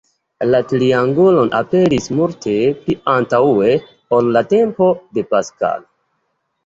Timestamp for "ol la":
4.19-4.43